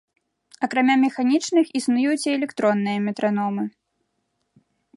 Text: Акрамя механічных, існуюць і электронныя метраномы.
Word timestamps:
Акрамя 0.67 0.95
механічных, 1.05 1.65
існуюць 1.79 2.23
і 2.27 2.33
электронныя 2.37 2.99
метраномы. 3.07 3.63